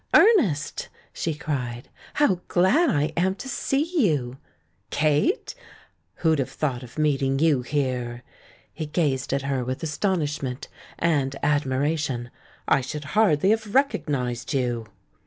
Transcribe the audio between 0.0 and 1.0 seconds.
"Ernest,"